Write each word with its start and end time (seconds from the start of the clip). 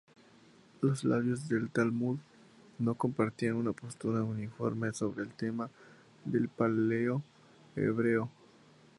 Los 0.81 1.01
sabios 1.01 1.47
del 1.47 1.69
Talmud 1.69 2.17
no 2.79 2.95
compartían 2.95 3.53
una 3.57 3.71
postura 3.71 4.23
uniforme 4.23 4.91
sobre 4.93 5.21
el 5.21 5.29
tema 5.29 5.69
del 6.25 6.49
Paleo-Hebreo. 6.49 8.31